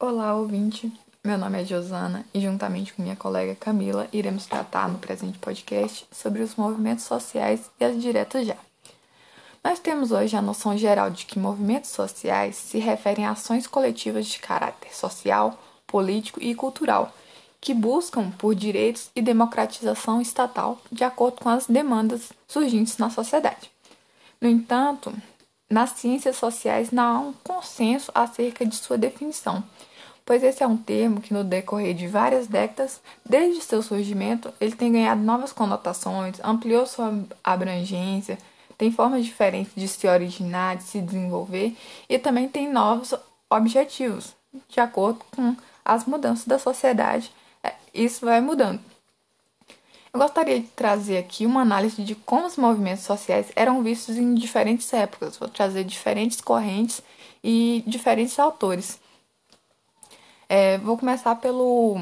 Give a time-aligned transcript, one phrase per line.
[0.00, 0.92] Olá, ouvinte.
[1.24, 6.06] Meu nome é Josana e, juntamente com minha colega Camila, iremos tratar no presente podcast
[6.12, 8.54] sobre os movimentos sociais e as diretas já.
[9.62, 14.26] Nós temos hoje a noção geral de que movimentos sociais se referem a ações coletivas
[14.26, 17.12] de caráter social, político e cultural
[17.60, 23.68] que buscam por direitos e democratização estatal de acordo com as demandas surgentes na sociedade.
[24.40, 25.12] No entanto,
[25.68, 29.62] nas ciências sociais não há um consenso acerca de sua definição,
[30.28, 34.76] pois esse é um termo que no decorrer de várias décadas, desde seu surgimento, ele
[34.76, 38.38] tem ganhado novas conotações, ampliou sua abrangência,
[38.76, 41.74] tem formas diferentes de se originar, de se desenvolver
[42.10, 43.14] e também tem novos
[43.48, 44.36] objetivos,
[44.68, 47.32] de acordo com as mudanças da sociedade.
[47.64, 48.80] É, isso vai mudando.
[50.12, 54.34] Eu gostaria de trazer aqui uma análise de como os movimentos sociais eram vistos em
[54.34, 55.38] diferentes épocas.
[55.38, 57.00] Vou trazer diferentes correntes
[57.42, 59.00] e diferentes autores.
[60.50, 62.00] É, vou começar pelo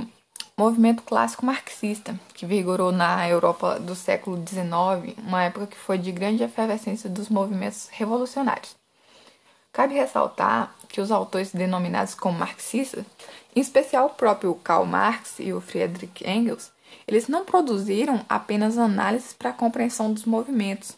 [0.57, 6.13] movimento clássico marxista, que vigorou na Europa do século XIX, uma época que foi de
[6.13, 8.77] grande efervescência dos movimentos revolucionários.
[9.73, 13.05] Cabe ressaltar que os autores denominados como marxistas,
[13.55, 16.71] em especial o próprio Karl Marx e o Friedrich Engels,
[17.05, 20.97] eles não produziram apenas análises para a compreensão dos movimentos,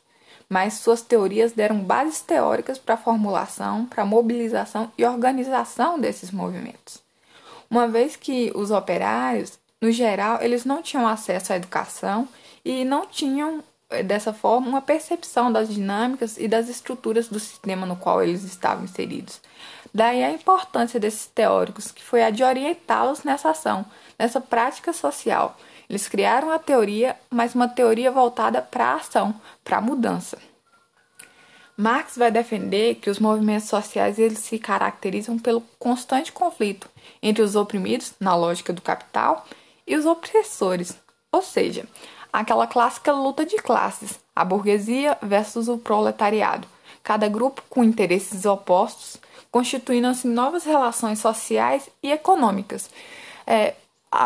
[0.50, 6.31] mas suas teorias deram bases teóricas para a formulação, para a mobilização e organização desses
[6.31, 7.08] movimentos.
[7.70, 12.28] Uma vez que os operários, no geral, eles não tinham acesso à educação
[12.64, 17.86] e não tinham eh, dessa forma uma percepção das dinâmicas e das estruturas do sistema
[17.86, 19.41] no qual eles estavam inseridos.
[19.92, 23.84] Daí a importância desses teóricos, que foi a de orientá-los nessa ação,
[24.19, 25.56] nessa prática social,
[25.88, 30.38] eles criaram a teoria, mas uma teoria voltada para a ação, para a mudança.
[31.81, 36.91] Marx vai defender que os movimentos sociais eles se caracterizam pelo constante conflito
[37.23, 39.47] entre os oprimidos, na lógica do capital,
[39.87, 40.99] e os opressores,
[41.31, 41.87] ou seja,
[42.33, 46.67] aquela clássica luta de classes, a burguesia versus o proletariado,
[47.05, 49.17] cada grupo com interesses opostos,
[49.49, 52.91] constituindo assim novas relações sociais e econômicas.
[53.47, 53.75] É,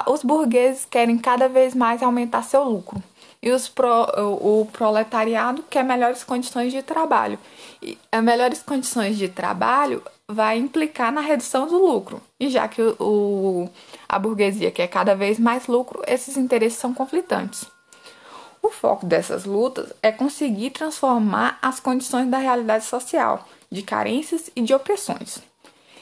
[0.09, 3.03] os burgueses querem cada vez mais aumentar seu lucro
[3.43, 7.39] e os pro, o, proletariado quer melhores condições de trabalho.
[7.83, 12.23] E as melhores condições de trabalho vai implicar na redução do lucro.
[12.39, 13.71] E já que o, o,
[14.09, 17.67] a burguesia quer cada vez mais lucro, esses interesses são conflitantes.
[18.63, 24.63] O foco dessas lutas é conseguir transformar as condições da realidade social, de carências e
[24.63, 25.43] de opressões.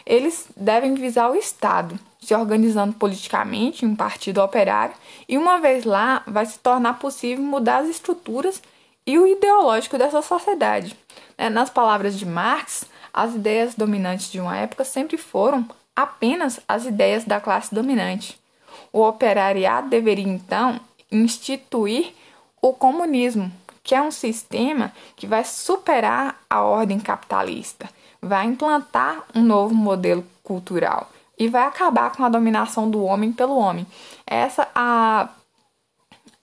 [0.07, 4.95] Eles devem visar o Estado, se organizando politicamente em um partido operário,
[5.29, 8.63] e uma vez lá, vai se tornar possível mudar as estruturas
[9.07, 10.97] e o ideológico dessa sociedade.
[11.37, 15.67] É, nas palavras de Marx, as ideias dominantes de uma época sempre foram
[15.97, 18.39] apenas as ideias da classe dominante.
[18.93, 22.13] O operariado deveria então instituir
[22.63, 23.51] o comunismo,
[23.83, 27.89] que é um sistema que vai superar a ordem capitalista,
[28.21, 33.57] vai implantar um novo modelo cultural e vai acabar com a dominação do homem pelo
[33.57, 33.87] homem.
[34.27, 35.29] Essa a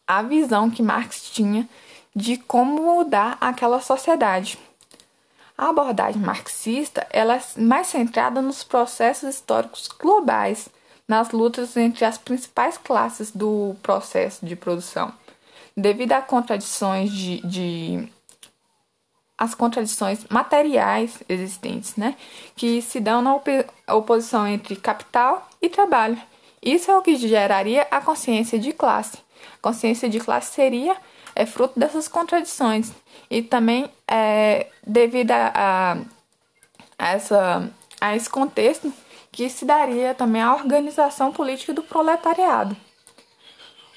[0.08, 1.68] a visão que Marx tinha
[2.16, 4.58] de como mudar aquela sociedade.
[5.58, 10.70] A abordagem marxista ela é mais centrada nos processos históricos globais,
[11.08, 15.12] nas lutas entre as principais classes do processo de produção.
[15.76, 18.10] Devido a contradições de, de
[19.38, 22.16] as contradições materiais existentes, né,
[22.56, 26.18] que se dão na op oposição entre capital e trabalho.
[26.62, 29.18] Isso é o que geraria a consciência de classe.
[29.56, 30.98] A consciência de classe seria
[31.36, 32.92] é fruto dessas contradições
[33.30, 35.52] e também é devido a,
[36.98, 37.70] a, essa
[38.02, 38.92] a esse contexto
[39.32, 42.76] que se daria também a organização política do proletariado.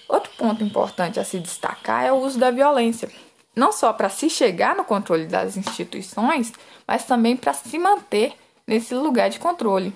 [0.07, 3.11] Outro ponto importante a se destacar é o uso da violência
[3.61, 6.51] não só para se chegar no controle das instituições,
[6.89, 8.33] mas também para se manter
[8.67, 9.93] nesse lugar de controle.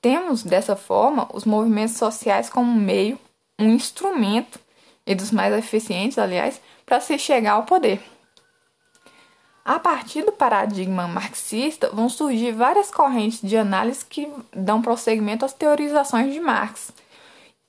[0.00, 3.18] Temos, dessa forma, os movimentos sociais como meio,
[3.58, 4.58] um instrumento,
[5.06, 8.00] e dos mais eficientes, aliás, para se chegar ao poder.
[9.62, 15.52] A partir do paradigma marxista, vão surgir várias correntes de análise que dão prosseguimento às
[15.52, 16.90] teorizações de Marx.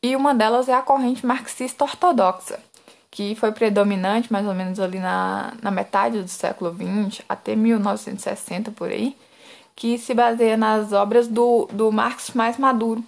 [0.01, 2.57] E uma delas é a corrente marxista ortodoxa,
[3.09, 8.71] que foi predominante mais ou menos ali na, na metade do século XX, até 1960
[8.71, 9.15] por aí,
[9.75, 13.03] que se baseia nas obras do, do Marx mais maduro,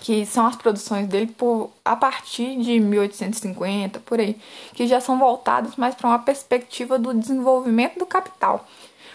[0.00, 4.38] que são as produções dele por, a partir de 1850, por aí,
[4.74, 8.66] que já são voltadas mais para uma perspectiva do desenvolvimento do capital.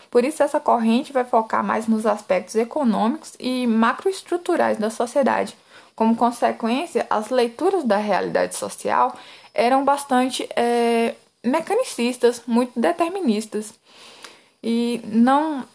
[0.09, 5.55] Por isso, essa corrente vai focar mais nos aspectos econômicos e macroestruturais da sociedade.
[5.95, 9.15] Como consequência, as leituras da realidade social
[9.53, 13.73] eram bastante é, mecanicistas, muito deterministas.
[14.63, 15.65] E não,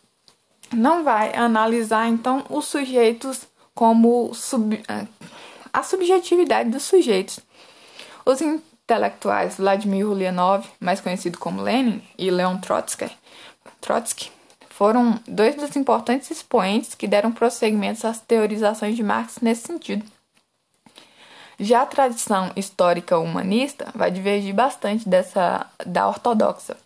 [0.73, 3.43] não vai analisar, então, os sujeitos
[3.75, 4.83] como sub,
[5.73, 7.39] a subjetividade dos sujeitos.
[8.25, 13.11] Os intelectuais Vladimir Ulyanov, mais conhecido como Lenin, e Leon Trotsky,
[13.81, 14.31] Trotsky
[14.71, 20.05] foram dois dos importantes expoentes que deram prosseguimento às teorizações de Marx nesse sentido.
[21.61, 26.77] Já a tradição histórica humanista vai divergir bastante dessa da ortodoxa.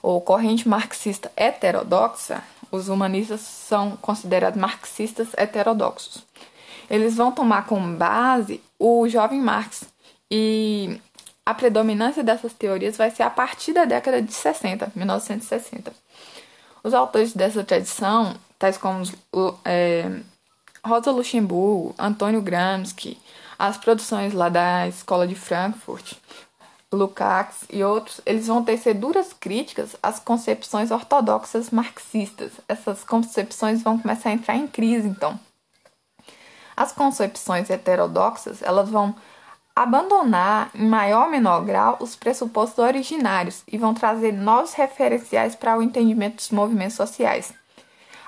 [0.00, 6.24] Ou corrente marxista heterodoxa, os humanistas são considerados marxistas heterodoxos.
[6.88, 9.84] Eles vão tomar como base o jovem Marx
[10.30, 11.00] e
[11.44, 15.92] a predominância dessas teorias vai ser a partir da década de 60, 1960.
[16.84, 19.04] Os autores dessa tradição, tais como
[19.64, 20.20] é,
[20.84, 23.18] Rosa Luxemburgo, Antônio Gramsci,
[23.62, 26.14] as produções lá da Escola de Frankfurt,
[26.92, 32.50] Lukács e outros, eles vão tecer duras críticas às concepções ortodoxas marxistas.
[32.66, 35.38] Essas concepções vão começar a entrar em crise, então.
[36.76, 39.14] As concepções heterodoxas, elas vão
[39.76, 45.78] abandonar, em maior ou menor grau, os pressupostos originários e vão trazer novos referenciais para
[45.78, 47.54] o entendimento dos movimentos sociais.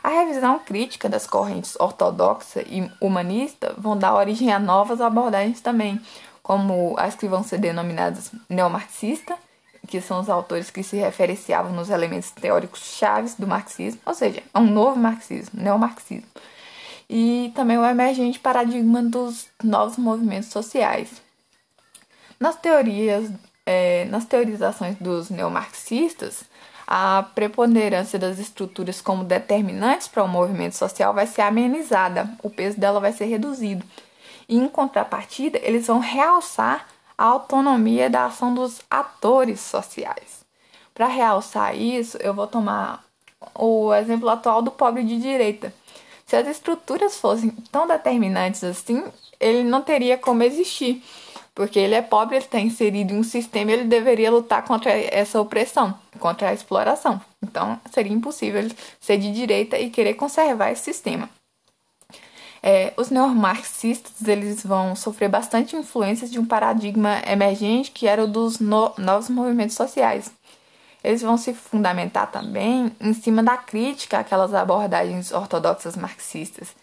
[0.04, 5.98] A revisão crítica das correntes ortodoxa e humanista vão dar origem a novas abordagens também,
[6.42, 9.34] como as que vão ser denominadas neomarxista,
[9.88, 14.42] que são os autores que se referenciavam nos elementos teóricos chaves do marxismo, ou seja,
[14.52, 16.28] é um novo marxismo, neomarxismo.
[17.08, 21.08] E também o emergente paradigma dos novos movimentos sociais.
[22.38, 23.30] Nas teorias,
[23.64, 26.44] é, nas teorizações dos neomarxistas,
[26.86, 32.78] a preponderância das estruturas como determinantes para o movimento social vai ser amenizada, o peso
[32.78, 33.84] dela vai ser reduzido.
[34.48, 36.86] E, em contrapartida, eles vão realçar
[37.16, 40.44] a autonomia da ação dos atores sociais.
[40.92, 43.02] Para realçar isso, eu vou tomar
[43.54, 45.72] o exemplo atual do pobre de direita.
[46.26, 49.04] Se as estruturas fossem tão determinantes assim,
[49.40, 51.02] ele não teria como existir
[51.54, 55.40] porque ele é pobre, ele está inserido em um sistema, ele deveria lutar contra essa
[55.40, 57.20] opressão, contra a exploração.
[57.42, 58.68] Então, seria impossível
[59.00, 61.30] ser de direita e querer conservar esse sistema.
[62.60, 68.26] É, os neomarxistas eles vão sofrer bastante influências de um paradigma emergente que era o
[68.26, 70.32] dos no novos movimentos sociais.
[71.04, 76.74] Eles vão se fundamentar também em cima da crítica àquelas abordagens ortodoxas marxistas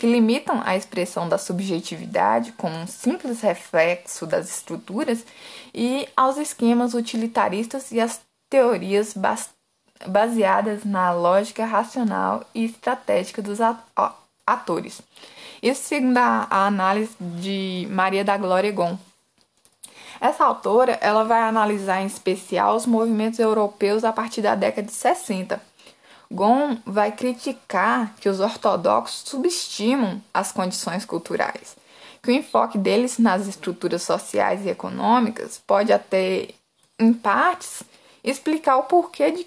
[0.00, 5.26] que limitam a expressão da subjetividade como um simples reflexo das estruturas
[5.74, 8.18] e aos esquemas utilitaristas e às
[8.48, 9.14] teorias
[10.06, 13.58] baseadas na lógica racional e estratégica dos
[14.46, 15.02] atores.
[15.62, 18.98] Isso segundo a, análise de Maria da Glória Gon.
[20.18, 24.94] Essa autora ela vai analisar em especial os movimentos europeus a partir da década de
[24.94, 25.60] 60
[26.32, 31.76] Gon vai criticar que os ortodoxos subestimam as condições culturais,
[32.22, 36.48] que o enfoque deles nas estruturas sociais e econômicas pode até,
[36.98, 37.82] em partes,
[38.22, 39.46] explicar o porquê de,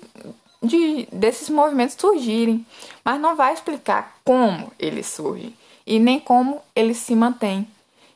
[0.62, 2.66] de, desses movimentos surgirem,
[3.04, 7.68] mas não vai explicar como eles surgem e nem como eles se mantêm.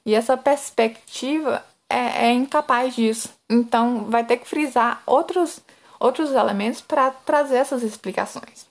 [0.05, 3.29] E essa perspectiva é, é incapaz disso.
[3.49, 5.59] Então, vai ter que frisar outros
[5.99, 8.65] outros elementos para trazer essas explicações.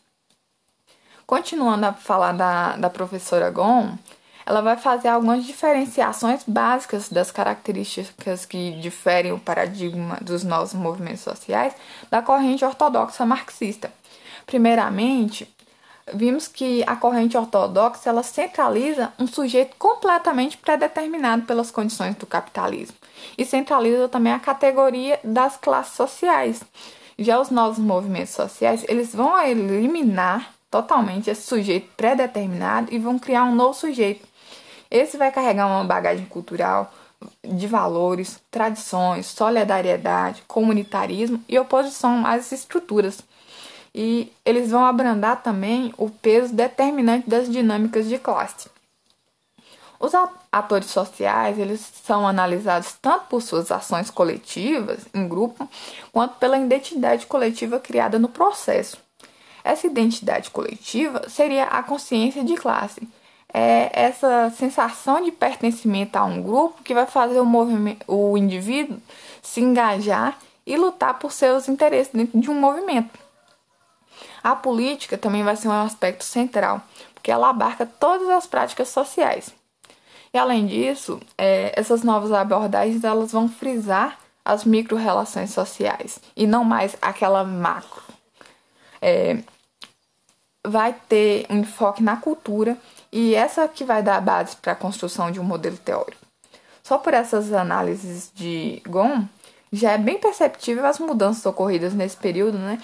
[1.26, 3.96] Continuando a falar da, da professora Gon,
[4.46, 11.22] ela vai fazer algumas diferenciações básicas das características que diferem o paradigma dos novos movimentos
[11.22, 11.74] sociais
[12.08, 13.92] da corrente ortodoxa marxista.
[14.46, 15.52] Primeiramente,
[16.14, 22.96] vimos que a corrente ortodoxa ela centraliza um sujeito completamente predeterminado pelas condições do capitalismo
[23.36, 26.62] e centraliza também a categoria das classes sociais.
[27.18, 33.44] Já os novos movimentos sociais, eles vão eliminar totalmente esse sujeito pré-determinado e vão criar
[33.44, 34.26] um novo sujeito.
[34.90, 36.92] Esse vai carregar uma bagagem cultural
[37.42, 43.20] de valores, tradições, solidariedade, comunitarismo e oposição às estruturas.
[43.94, 48.68] E eles vão abrandar também o peso determinante das dinâmicas de classe.
[49.98, 50.12] Os
[50.52, 55.68] atores sociais, eles são analisados tanto por suas ações coletivas em grupo,
[56.12, 58.98] quanto pela identidade coletiva criada no processo.
[59.64, 63.08] Essa identidade coletiva seria a consciência de classe.
[63.52, 69.00] É essa sensação de pertencimento a um grupo que vai fazer o, movimento, o indivíduo
[69.42, 73.18] se engajar e lutar por seus interesses dentro de um movimento.
[74.42, 76.82] A política também vai ser um aspecto central,
[77.14, 79.52] porque ela abarca todas as práticas sociais.
[80.36, 86.62] E além disso, é, essas novas abordagens elas vão frisar as micro-relações sociais e não
[86.62, 88.02] mais aquela macro.
[89.00, 89.38] É,
[90.62, 92.76] vai ter um enfoque na cultura
[93.10, 96.26] e essa que vai dar a base para a construção de um modelo teórico.
[96.82, 99.24] Só por essas análises de Gon,
[99.72, 102.78] já é bem perceptível as mudanças ocorridas nesse período, né?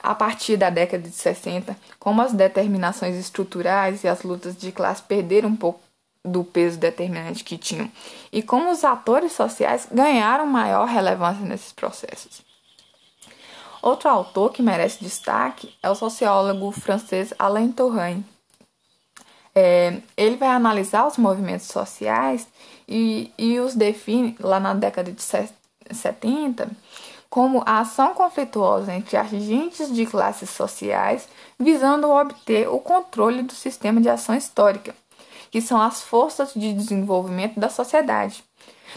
[0.00, 5.02] A partir da década de 60, como as determinações estruturais e as lutas de classe
[5.02, 5.80] perderam um pouco
[6.24, 7.90] do peso determinante que tinham,
[8.30, 12.42] e como os atores sociais ganharam maior relevância nesses processos.
[13.82, 18.24] Outro autor que merece destaque é o sociólogo francês Alain Touraine.
[19.54, 22.46] É, ele vai analisar os movimentos sociais
[22.88, 26.70] e, e os define lá na década de 70
[27.28, 34.00] como a ação conflituosa entre agentes de classes sociais visando obter o controle do sistema
[34.00, 34.94] de ação histórica,
[35.52, 38.42] que são as forças de desenvolvimento da sociedade.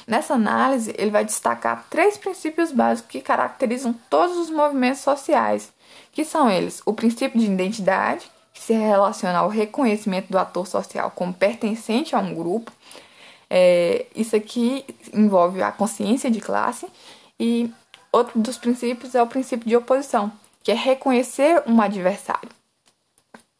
[0.07, 5.71] Nessa análise, ele vai destacar três princípios básicos que caracterizam todos os movimentos sociais,
[6.13, 11.11] que são eles: o princípio de identidade, que se relaciona ao reconhecimento do ator social
[11.11, 12.71] como pertencente a um grupo.
[13.49, 16.87] É, isso aqui envolve a consciência de classe.
[17.37, 17.69] E
[18.13, 20.31] outro dos princípios é o princípio de oposição,
[20.63, 22.49] que é reconhecer um adversário.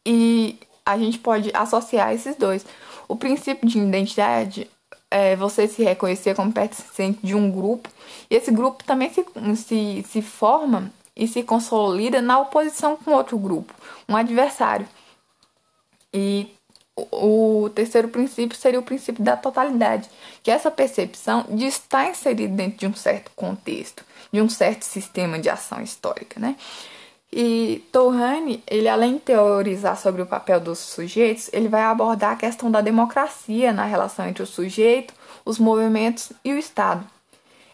[0.04, 2.64] E a gente pode associar esses dois.
[3.08, 4.70] O princípio de identidade
[5.10, 7.88] é você se reconhecer como pertencente de um grupo,
[8.30, 9.24] e esse grupo também se,
[9.56, 13.74] se, se forma e se consolida na oposição com outro grupo,
[14.08, 14.86] um adversário.
[16.12, 16.50] E
[16.96, 20.08] o terceiro princípio seria o princípio da totalidade,
[20.42, 24.82] que é essa percepção de estar inserido dentro de um certo contexto, de um certo
[24.82, 26.56] sistema de ação histórica, né?
[27.38, 32.36] E Torrani, ele além de teorizar sobre o papel dos sujeitos, ele vai abordar a
[32.36, 35.12] questão da democracia na relação entre o sujeito,
[35.44, 37.06] os movimentos e o Estado.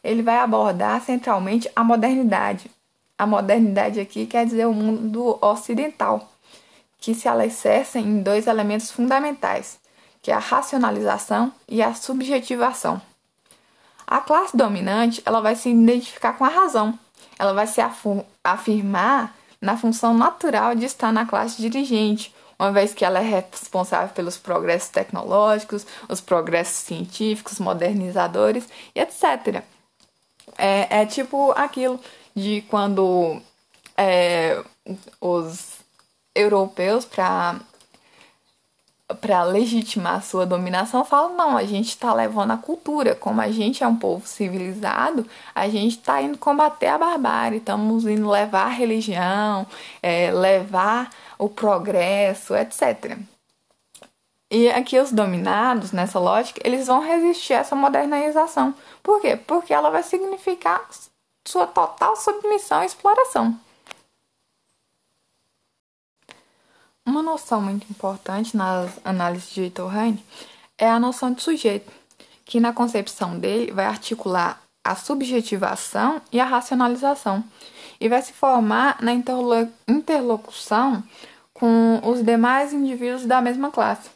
[0.02, 2.68] Ele vai abordar centralmente a modernidade.
[3.16, 6.28] A modernidade aqui quer dizer o mundo ocidental,
[6.98, 9.78] que se alicerça em dois elementos fundamentais,
[10.20, 13.00] que é a racionalização e a subjetivação.
[14.08, 16.98] A classe dominante, ela vai se identificar com a razão.
[17.38, 17.80] Ela vai se
[18.42, 24.08] afirmar na função natural de estar na classe dirigente, uma vez que ela é responsável
[24.14, 29.62] pelos progressos tecnológicos, os progressos científicos, modernizadores e etc.
[30.58, 31.98] É, é tipo aquilo
[32.34, 33.40] de quando
[33.96, 34.62] é,
[35.20, 35.78] os
[36.34, 37.60] europeus, para
[39.20, 43.14] para legitimar sua dominação, falam: não, a gente está levando a cultura.
[43.14, 48.04] Como a gente é um povo civilizado, a gente está indo combater a barbárie, estamos
[48.06, 49.66] indo levar a religião,
[50.02, 53.18] é, levar o progresso, etc.
[54.50, 58.74] E aqui os dominados, nessa lógica, eles vão resistir a essa modernização.
[59.02, 59.36] Por quê?
[59.36, 60.86] Porque ela vai significar
[61.46, 63.58] sua total submissão e exploração.
[67.04, 70.24] Uma noção muito importante nas análises de Heine
[70.78, 71.90] é a noção de sujeito,
[72.44, 77.42] que na concepção dele vai articular a subjetivação e a racionalização,
[78.00, 81.02] e vai se formar na interlocução
[81.52, 84.08] com os demais indivíduos da mesma classe.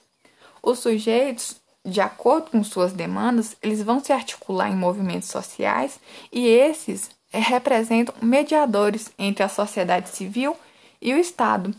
[0.63, 5.99] Os sujeitos, de acordo com suas demandas, eles vão se articular em movimentos sociais
[6.33, 10.57] e esses representam mediadores entre a sociedade civil
[11.03, 11.75] e o Estado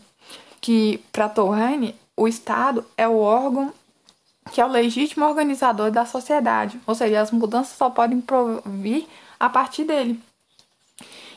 [0.60, 3.72] que, para Torrani, o Estado é o órgão
[4.48, 9.06] que é o legítimo organizador da sociedade, ou seja, as mudanças só podem provir
[9.38, 10.20] a partir dele.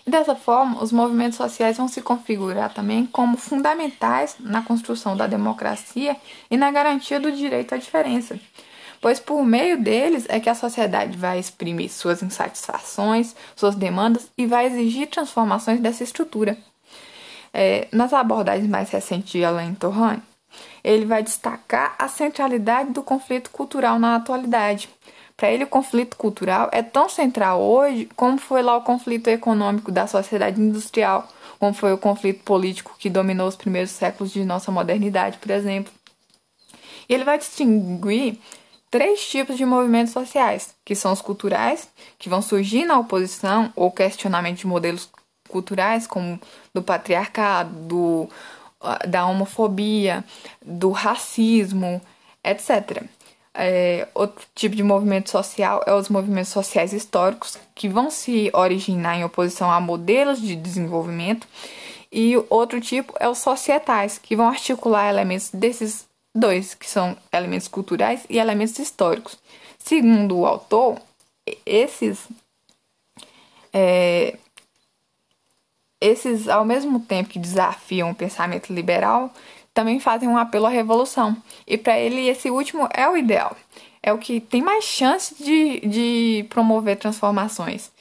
[0.06, 5.28] E dessa forma, os movimentos sociais vão se configurar também como fundamentais na construção da
[5.28, 6.16] democracia
[6.50, 8.40] e na garantia do direito à diferença,
[9.00, 14.48] pois por meio deles é que a sociedade vai exprimir suas insatisfações, suas demandas e
[14.48, 16.58] vai exigir transformações dessa estrutura.
[17.54, 20.22] É, nas abordagens mais recentes de Alain Torrani,
[20.84, 24.90] ele vai destacar a centralidade do conflito cultural na atualidade.
[25.36, 29.92] Para ele, o conflito cultural é tão central hoje como foi lá o conflito econômico
[29.92, 31.28] da sociedade industrial,
[31.60, 35.92] como foi o conflito político que dominou os primeiros séculos de nossa modernidade, por exemplo.
[37.10, 38.40] Ele vai distinguir
[38.90, 41.90] três tipos de movimentos sociais, que são os culturais,
[42.20, 45.10] que vão surgir na oposição ou questionamento de modelos
[45.52, 46.40] culturais, como
[46.74, 48.30] do patriarcado, do,
[49.08, 50.24] da homofobia,
[50.66, 52.02] do racismo,
[52.44, 53.04] etc.
[53.54, 59.18] É, outro tipo de movimento social é os movimentos sociais históricos, que vão se originar
[59.18, 61.46] em oposição a modelos de desenvolvimento
[62.12, 66.06] E outro tipo é os societais, que vão articular elementos desses
[66.36, 69.38] dois, que são elementos culturais e elementos históricos.
[69.80, 71.00] Segundo o autor,
[71.66, 72.28] esses
[73.74, 74.38] é,
[76.02, 79.32] esses, ao mesmo tempo que desafiam o pensamento liberal,
[79.74, 81.38] também fazem um apelo à revolução.
[81.66, 83.56] E para ele, esse último é o ideal.
[84.04, 87.92] É o que tem mais chance de, de promover transformações.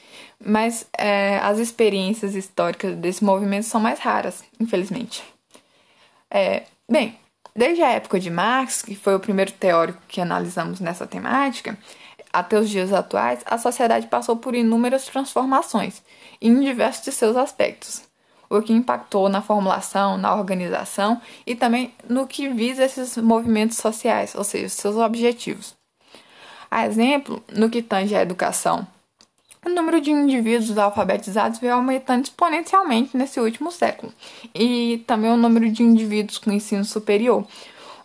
[0.42, 5.22] Mas é, as experiências históricas desse movimento são mais raras, infelizmente.
[6.30, 7.16] É, bem,
[7.54, 11.76] desde a época de Marx, que foi o primeiro teórico que analisamos nessa temática,
[12.32, 16.02] até os dias atuais, a sociedade passou por inúmeras transformações
[16.40, 18.02] em diversos de seus aspectos,
[18.48, 24.34] o que impactou na formulação, na organização e também no que visa esses movimentos sociais,
[24.34, 25.74] ou seja, seus objetivos.
[26.70, 28.86] A exemplo, no que tange à educação,
[29.64, 34.12] o número de indivíduos alfabetizados veio aumentando exponencialmente nesse último século,
[34.54, 37.46] e também o número de indivíduos com ensino superior,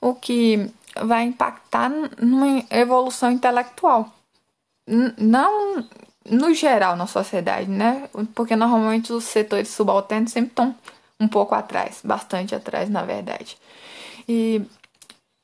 [0.01, 0.69] o que
[1.03, 4.13] vai impactar numa evolução intelectual.
[5.17, 5.85] não
[6.29, 8.09] no geral na sociedade, né?
[8.33, 10.75] Porque normalmente os setores subalternos sempre estão
[11.19, 13.57] um pouco atrás, bastante atrás, na verdade.
[14.27, 14.61] E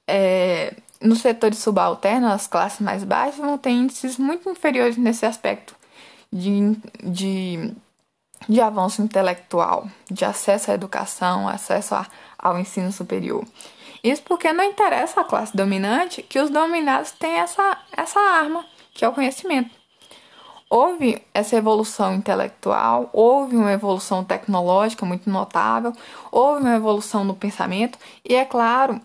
[0.08, 5.76] é, nos setores subalternos, as classes mais baixas vão ter índices muito inferiores nesse aspecto
[6.32, 7.74] de, de,
[8.48, 13.46] de avanço intelectual, de acesso à educação, acesso a, ao ensino superior.
[14.04, 19.06] Isso porque não interessa à classe dominante que os dominados têm essa, essa arma, que
[19.06, 19.70] é o conhecimento.
[20.70, 25.92] Houve essa evolução intelectual, houve uma evolução tecnológica muito notável,
[26.32, 29.00] houve uma evolução no pensamento e, é claro,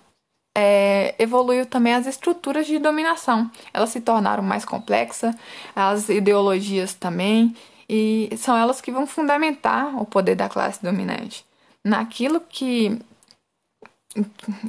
[0.57, 3.51] é, evoluiu também as estruturas de dominação.
[3.75, 5.35] Elas se tornaram mais complexas,
[5.75, 7.55] as ideologias também,
[7.89, 11.45] e são elas que vão fundamentar o poder da classe dominante.
[11.85, 12.99] Naquilo que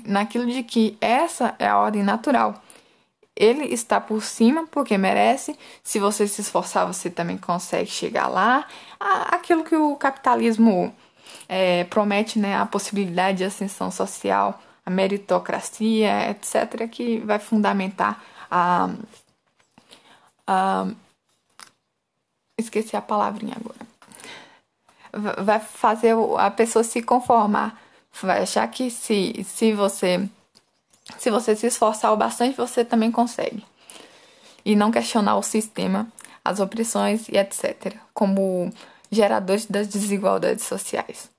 [0.06, 2.62] naquilo de que essa é a ordem natural.
[3.36, 5.58] Ele está por cima porque merece.
[5.84, 8.66] Se você se esforçar, você também consegue chegar lá.
[9.00, 10.94] Aquilo que o capitalismo
[11.48, 12.58] é, promete, né?
[12.58, 18.90] A possibilidade de ascensão social, a meritocracia, etc., que vai fundamentar a.
[20.48, 20.88] a
[22.58, 25.44] esqueci a palavrinha agora.
[25.44, 27.80] Vai fazer a pessoa se conformar
[28.26, 30.28] vai achar que se, se você
[31.18, 33.64] se você se esforçar o bastante, você também consegue.
[34.66, 36.08] E não questionar o sistema,
[36.44, 38.72] as opressões e etc, como
[39.10, 41.30] geradores das desigualdades sociais.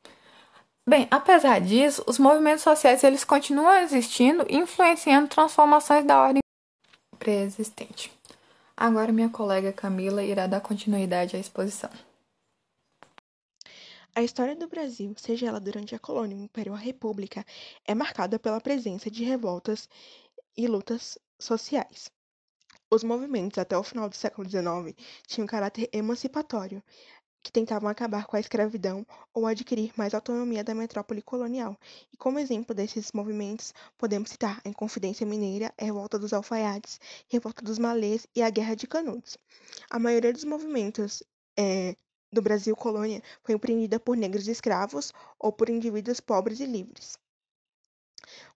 [0.88, 6.40] Bem, apesar disso, os movimentos sociais eles continuam existindo e influenciando transformações da ordem
[7.18, 8.10] pré-existente.
[8.74, 11.90] Agora minha colega Camila irá dar continuidade à exposição.
[14.14, 17.44] A história do Brasil, seja ela durante a colônia, o império ou a república,
[17.84, 19.88] é marcada pela presença de revoltas
[20.56, 22.10] e lutas sociais.
[22.90, 26.82] Os movimentos até o final do século XIX tinham caráter emancipatório,
[27.42, 31.78] que tentavam acabar com a escravidão ou adquirir mais autonomia da metrópole colonial.
[32.12, 37.34] E como exemplo desses movimentos, podemos citar a Inconfidência Mineira, a Revolta dos Alfaiates, a
[37.34, 39.38] Revolta dos Malês e a Guerra de Canudos.
[39.88, 41.22] A maioria dos movimentos
[41.56, 41.94] é,
[42.32, 47.18] do Brasil colônia foi empreendida por negros escravos ou por indivíduos pobres e livres.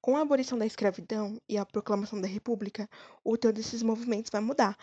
[0.01, 2.89] Com a abolição da escravidão e a proclamação da República,
[3.25, 4.77] o teor desses movimentos vai mudar,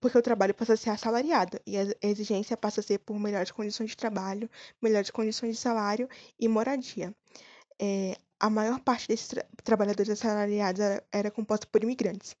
[0.00, 3.50] porque o trabalho passa a ser assalariado e a exigência passa a ser por melhores
[3.50, 4.50] condições de trabalho,
[4.82, 7.14] melhores condições de salário e moradia.
[7.80, 12.36] É, a maior parte desses tra trabalhadores assalariados era, era composta por imigrantes.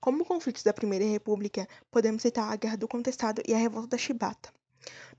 [0.00, 3.98] Como conflitos da Primeira República, podemos citar a Guerra do Contestado e a Revolta da
[3.98, 4.52] Chibata.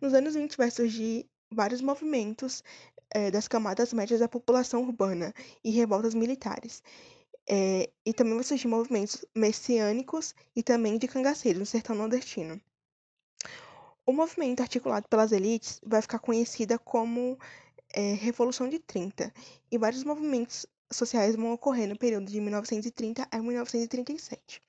[0.02, 2.64] Nos anos 20 vai surgir vários movimentos
[3.12, 5.32] é, das camadas médias da população urbana
[5.64, 6.82] e revoltas militares.
[7.48, 12.60] É, e também vai surgir movimentos messiânicos e também de cangaceiros no sertão nordestino.
[14.04, 17.38] O movimento articulado pelas elites vai ficar conhecida como
[17.94, 19.32] é, Revolução de 30,
[19.72, 24.62] e vários movimentos sociais vão ocorrer no período de 1930 a 1937.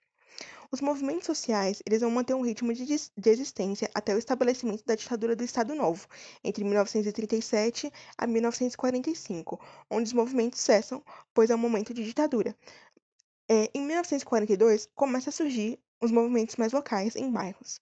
[0.74, 4.94] Os movimentos sociais eles vão manter um ritmo de, de existência até o estabelecimento da
[4.94, 6.08] ditadura do Estado Novo,
[6.42, 11.04] entre 1937 a 1945, onde os movimentos cessam,
[11.34, 12.56] pois é um momento de ditadura.
[13.50, 17.78] É, em 1942, começa a surgir os movimentos mais locais em bairros.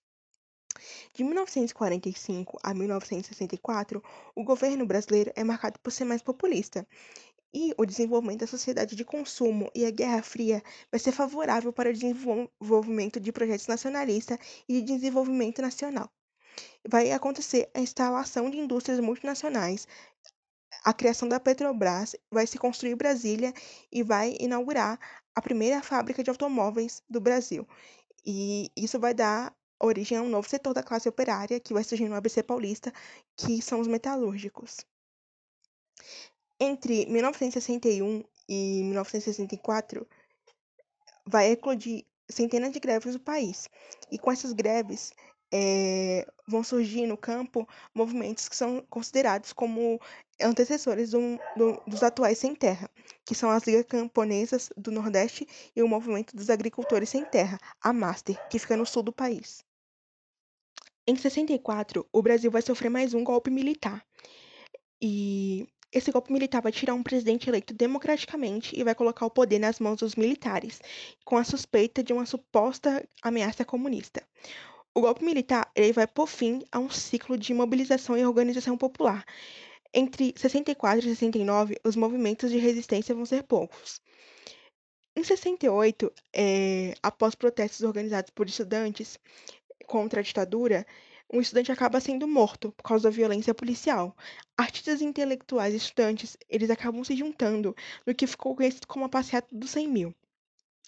[1.14, 4.02] De 1945 a 1964,
[4.34, 6.84] o governo brasileiro é marcado por ser mais populista
[7.52, 11.90] e o desenvolvimento da sociedade de consumo e a Guerra Fria vai ser favorável para
[11.90, 16.10] o desenvolvimento de projetos nacionalistas e de desenvolvimento nacional.
[16.88, 19.86] Vai acontecer a instalação de indústrias multinacionais,
[20.84, 23.52] a criação da Petrobras, vai se construir Brasília
[23.92, 24.98] e vai inaugurar
[25.34, 27.66] a primeira fábrica de automóveis do Brasil.
[28.24, 32.08] E isso vai dar origem a um novo setor da classe operária que vai surgir
[32.08, 32.92] no ABC Paulista,
[33.36, 34.78] que são os metalúrgicos.
[36.60, 40.06] Entre 1961 e 1964,
[41.26, 43.68] vai eclodir centenas de greves no país.
[44.10, 45.12] E com essas greves,
[45.52, 50.00] é, vão surgir no campo movimentos que são considerados como
[50.40, 52.90] antecessores do, do, dos atuais sem terra,
[53.24, 57.92] que são as Ligas Camponesas do Nordeste e o Movimento dos Agricultores Sem Terra, a
[57.92, 59.64] MASTER, que fica no sul do país.
[61.06, 64.04] Em 64, o Brasil vai sofrer mais um golpe militar.
[65.02, 69.58] E esse golpe militar vai tirar um presidente eleito democraticamente e vai colocar o poder
[69.58, 70.80] nas mãos dos militares,
[71.24, 74.22] com a suspeita de uma suposta ameaça comunista.
[74.94, 79.24] O golpe militar ele vai por fim a um ciclo de mobilização e organização popular.
[79.92, 84.00] Entre 64 e 69, os movimentos de resistência vão ser poucos.
[85.16, 89.18] Em 68, é, após protestos organizados por estudantes
[89.86, 90.86] contra a ditadura,
[91.32, 94.16] um estudante acaba sendo morto por causa da violência policial.
[94.56, 97.74] Artistas intelectuais e estudantes, eles acabam se juntando
[98.06, 100.14] no que ficou conhecido como a passeata dos 100 mil.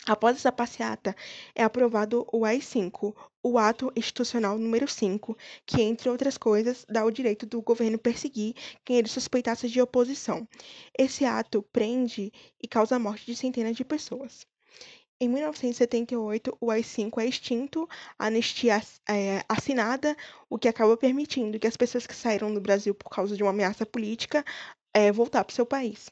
[0.05, 1.15] Após essa passeata,
[1.55, 7.11] é aprovado o AI-5, o Ato Institucional número 5, que, entre outras coisas, dá o
[7.11, 10.49] direito do governo perseguir quem ele suspeitasse de oposição.
[10.99, 14.45] Esse ato prende e causa a morte de centenas de pessoas.
[15.23, 20.17] Em 1978, o AI-5 é extinto, a anistia é assinada,
[20.51, 23.51] o que acaba permitindo que as pessoas que saíram do Brasil por causa de uma
[23.51, 24.45] ameaça política
[24.93, 26.11] é, voltar para o seu país.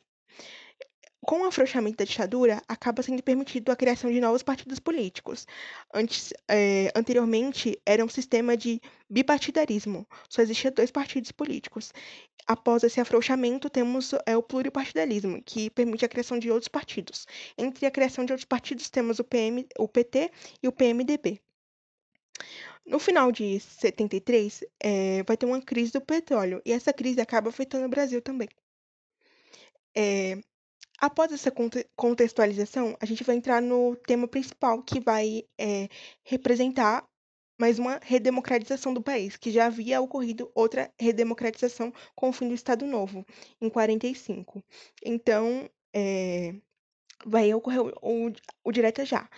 [1.22, 5.46] Com o afrouxamento da ditadura, acaba sendo permitido a criação de novos partidos políticos.
[5.92, 11.92] Antes, é, anteriormente, era um sistema de bipartidarismo, só existia dois partidos políticos.
[12.46, 17.26] Após esse afrouxamento, temos é, o pluripartidarismo, que permite a criação de outros partidos.
[17.56, 20.30] Entre a criação de outros partidos, temos o, PM, o PT
[20.62, 21.38] e o PMDB.
[22.87, 27.50] No final de 73, é, vai ter uma crise do petróleo, e essa crise acaba
[27.50, 28.48] afetando o Brasil também.
[29.94, 30.40] É,
[31.00, 31.50] Após essa
[31.96, 35.88] contextualização, a gente vai entrar no tema principal, que vai é,
[36.22, 37.08] representar
[37.58, 42.54] mais uma redemocratização do país, que já havia ocorrido outra redemocratização com o fim do
[42.54, 43.24] Estado Novo,
[43.60, 44.62] em 45.
[45.02, 46.54] Então, é,
[47.24, 48.33] vai ocorrer o,
[48.64, 49.28] o Direta Já.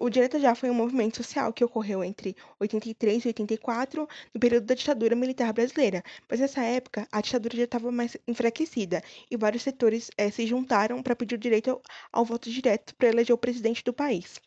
[0.00, 4.66] O Direta Já foi um movimento social que ocorreu entre 83 e 84, no período
[4.66, 6.02] da ditadura militar brasileira.
[6.28, 11.02] Mas nessa época, a ditadura já estava mais enfraquecida e vários setores é, se juntaram
[11.02, 14.40] para pedir o direito ao, ao voto direto para eleger o presidente do país.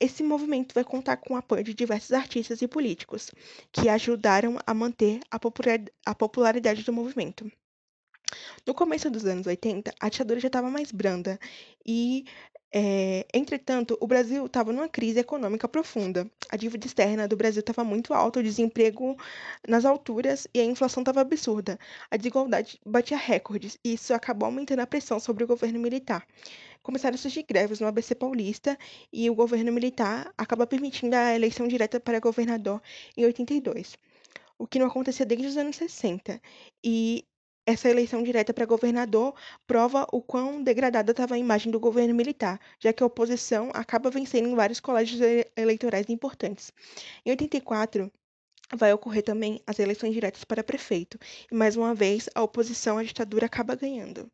[0.00, 3.30] Esse movimento vai contar com o apoio de diversos artistas e políticos,
[3.72, 7.50] que ajudaram a manter a popularidade do movimento.
[8.66, 11.38] No começo dos anos 80, a ditadura já estava mais branda
[11.86, 12.24] e,
[12.72, 16.30] é, entretanto, o Brasil estava numa crise econômica profunda.
[16.50, 19.16] A dívida externa do Brasil estava muito alta, o desemprego
[19.68, 21.78] nas alturas e a inflação estava absurda.
[22.10, 26.26] A desigualdade batia recordes e isso acabou aumentando a pressão sobre o governo militar.
[26.82, 28.78] Começaram a surgir greves no ABC Paulista
[29.12, 32.82] e o governo militar acaba permitindo a eleição direta para governador
[33.16, 33.96] em 82
[34.58, 36.40] o que não acontecia desde os anos 60.
[36.82, 37.24] E
[37.66, 39.34] essa eleição direta para governador
[39.66, 44.10] prova o quão degradada estava a imagem do governo militar, já que a oposição acaba
[44.10, 45.20] vencendo em vários colégios
[45.56, 46.72] eleitorais importantes.
[47.24, 48.12] Em 84,
[48.76, 51.18] vai ocorrer também as eleições diretas para prefeito,
[51.50, 54.30] e mais uma vez a oposição à ditadura acaba ganhando.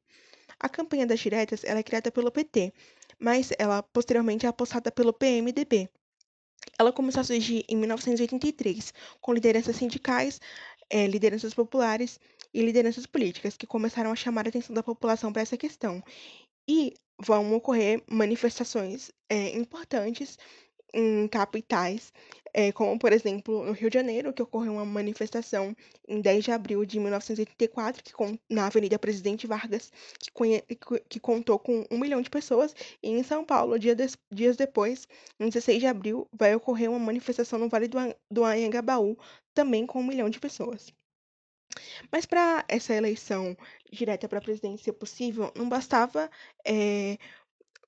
[0.58, 2.72] A campanha das diretas é criada pelo PT,
[3.18, 5.88] mas ela posteriormente é apostada pelo PMDB.
[6.78, 10.40] Ela começou a surgir em 1983, com lideranças sindicais,
[10.90, 12.18] é, lideranças populares
[12.52, 16.02] e lideranças políticas que começaram a chamar a atenção da população para essa questão.
[16.68, 20.38] E vão ocorrer manifestações é, importantes
[20.92, 22.12] em capitais,
[22.52, 25.74] é, como por exemplo no Rio de Janeiro, que ocorreu uma manifestação
[26.08, 28.12] em 10 de abril de 1984, que,
[28.48, 30.62] na Avenida Presidente Vargas, que, conhe,
[31.08, 33.94] que, contou com um milhão de pessoas, e em São Paulo, dia
[34.32, 35.06] dias depois,
[35.38, 37.98] em 16 de abril, vai ocorrer uma manifestação no Vale do,
[38.30, 39.16] do Anhangabaú,
[39.54, 40.92] também com um milhão de pessoas.
[42.10, 43.56] Mas para essa eleição
[43.90, 46.30] direta para presidente ser possível, não bastava
[46.66, 47.18] é,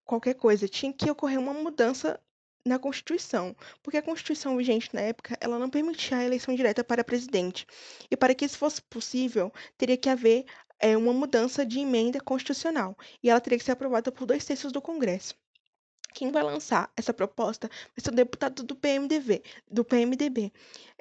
[0.04, 2.20] qualquer coisa, tinha que ocorrer uma mudança
[2.64, 7.02] na Constituição, porque a Constituição vigente na época ela não permitia a eleição direta para
[7.02, 7.66] presidente.
[8.10, 10.44] E para que isso fosse possível, teria que haver
[10.78, 14.72] é, uma mudança de emenda constitucional, e ela teria que ser aprovada por dois terços
[14.72, 15.34] do Congresso.
[16.14, 20.52] Quem vai lançar essa proposta vai ser o deputado do PMDB, do PMDB.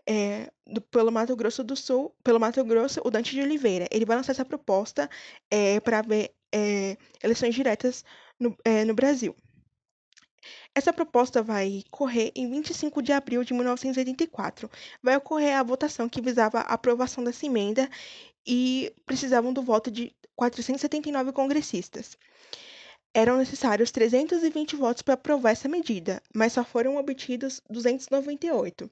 [0.08, 3.88] É, do, pelo Mato Grosso do Sul, pelo Mato Grosso, o Dante de Oliveira.
[3.92, 5.10] Ele vai lançar essa proposta
[5.50, 8.04] é, para ver é, eleições diretas
[8.40, 9.36] no, é, no Brasil.
[10.74, 14.70] Essa proposta vai correr em 25 de abril de 1984.
[15.04, 17.90] Vai ocorrer a votação que visava a aprovação dessa emenda
[18.48, 22.18] e precisavam do voto de 479 congressistas.
[23.14, 28.90] Eram necessários 320 votos para aprovar essa medida, mas só foram obtidos 298.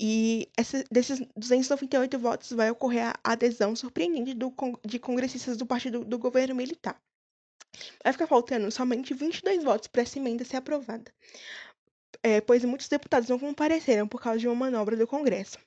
[0.00, 4.54] E essa, desses 298 votos vai ocorrer a adesão surpreendente do,
[4.86, 7.00] de congressistas do partido do governo militar.
[8.04, 11.12] Vai ficar faltando somente 22 votos para essa emenda ser aprovada,
[12.22, 15.58] é, pois muitos deputados não compareceram por causa de uma manobra do Congresso.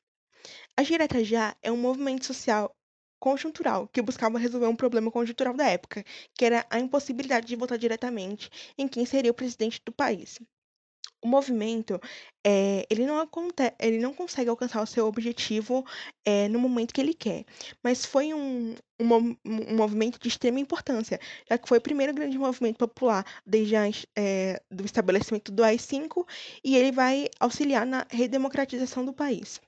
[0.78, 2.74] A Direta Já é um movimento social
[3.20, 7.78] conjuntural que buscava resolver um problema conjuntural da época, que era a impossibilidade de votar
[7.78, 10.40] diretamente em quem seria o presidente do país
[11.22, 12.00] o movimento,
[12.46, 15.86] eh, ele não aconte ele não consegue alcançar o seu objetivo,
[16.26, 17.46] eh, no momento que ele quer,
[17.84, 22.38] mas foi um um um movimento de extrema importância, já que foi o primeiro grande
[22.38, 26.26] movimento popular desde as eh, do estabelecimento do AI-5
[26.64, 29.60] e ele vai auxiliar na redemocratização do país.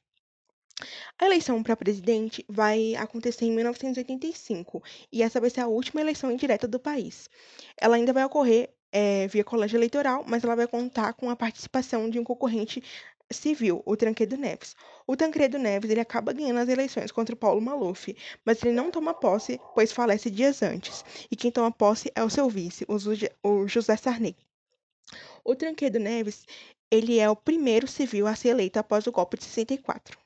[1.19, 6.31] A eleição para presidente vai acontecer em 1985 e essa vai ser a última eleição
[6.31, 7.29] indireta do país.
[7.77, 12.09] Ela ainda vai ocorrer é, via colégio eleitoral, mas ela vai contar com a participação
[12.09, 12.81] de um concorrente
[13.31, 14.75] civil, o Tancredo Neves.
[15.07, 18.91] O Tancredo Neves ele acaba ganhando as eleições contra o Paulo Maluf, mas ele não
[18.91, 21.03] toma posse, pois falece dias antes.
[21.31, 22.85] E quem toma posse é o seu vice,
[23.43, 24.35] o José Sarney.
[25.43, 26.45] O Tancredo Neves
[26.91, 30.22] ele é o primeiro civil a ser eleito após o golpe de 64.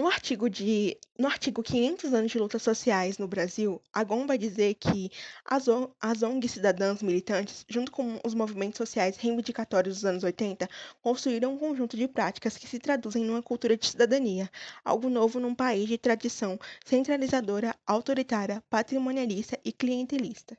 [0.00, 4.72] No artigo de no artigo 500 anos de lutas sociais no Brasil, Agon vai dizer
[4.76, 5.10] que
[5.44, 5.66] as,
[6.00, 10.66] as ONGs cidadãs militantes, junto com os movimentos sociais reivindicatórios dos anos 80,
[11.02, 14.50] construíram um conjunto de práticas que se traduzem numa cultura de cidadania,
[14.82, 20.56] algo novo num país de tradição centralizadora, autoritária, patrimonialista e clientelista.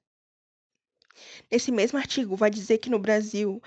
[1.51, 3.59] Nesse mesmo artigo, vai dizer que no Brasil,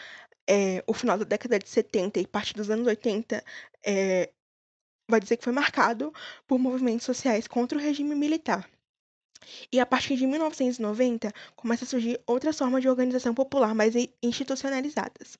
[0.48, 3.44] é, o final da década de 70 e parte dos anos 80
[3.84, 4.30] é,
[5.08, 6.12] vai dizer que foi marcado
[6.46, 8.68] por movimentos sociais contra o regime militar.
[9.70, 15.38] E a partir de 1990, começa a surgir outras formas de organização popular mais institucionalizadas,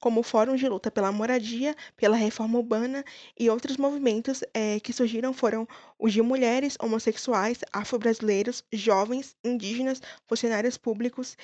[0.00, 3.04] como o Fórum de Luta pela Moradia, pela Reforma Urbana
[3.38, 5.66] e outros movimentos é, que surgiram foram
[5.98, 11.36] os de mulheres, homossexuais, afro-brasileiros, jovens, indígenas, funcionários públicos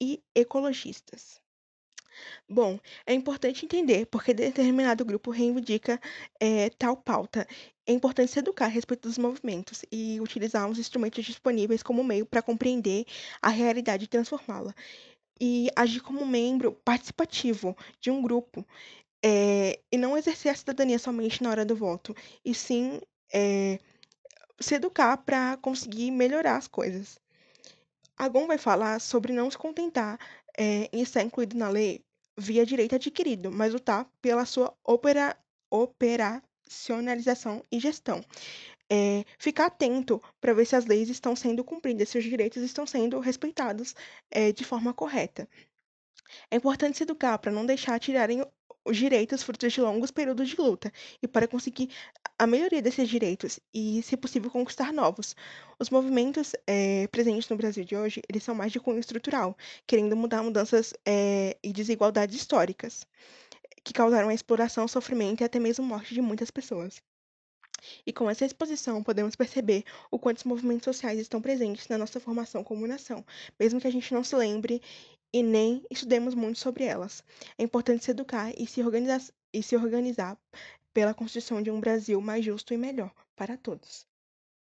[0.00, 1.40] e ecologistas.
[2.48, 6.00] Bom, é importante entender porque determinado grupo reivindica
[6.40, 7.46] eh, tal pauta.
[7.86, 12.26] É importante se educar a respeito dos movimentos e utilizar os instrumentos disponíveis como meio
[12.26, 13.04] para compreender
[13.40, 14.74] a realidade e transformá-la.
[15.40, 18.66] E agir como membro participativo de um grupo,
[19.24, 23.00] eh, e não exercer a cidadania somente na hora do voto, e sim
[23.32, 23.78] eh,
[24.60, 27.18] se educar para conseguir melhorar as coisas.
[28.16, 30.18] Agon vai falar sobre não se contentar
[30.56, 32.05] eh, em estar incluído na lei
[32.36, 35.36] via direito adquirido, mas lutar pela sua opera,
[35.70, 38.24] operacionalização e gestão.
[38.90, 42.86] É, ficar atento para ver se as leis estão sendo cumpridas, se os direitos estão
[42.86, 43.94] sendo respeitados
[44.30, 45.48] é, de forma correta.
[46.50, 48.44] É importante se educar para não deixar tirarem
[48.84, 51.90] os direitos frutos de longos períodos de luta e para conseguir
[52.38, 55.34] a melhoria desses direitos e, se possível, conquistar novos.
[55.78, 60.16] Os movimentos é, presentes no Brasil de hoje, eles são mais de cunho estrutural, querendo
[60.16, 63.06] mudar mudanças é, e desigualdades históricas
[63.82, 67.00] que causaram a exploração, sofrimento e até mesmo morte de muitas pessoas.
[68.06, 72.18] E com essa exposição, podemos perceber o quanto os movimentos sociais estão presentes na nossa
[72.18, 73.24] formação como nação,
[73.60, 74.80] mesmo que a gente não se lembre
[75.32, 77.22] e nem estudemos muito sobre elas.
[77.58, 80.38] É importante se educar e se organizar, e se organizar
[80.92, 84.06] pela construção de um Brasil mais justo e melhor para todos.